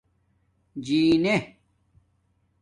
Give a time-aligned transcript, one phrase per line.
[0.85, 1.35] جینے